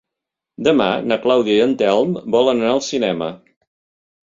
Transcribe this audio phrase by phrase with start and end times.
[0.67, 3.31] Demà na Clàudia i en Telm volen anar al cinema.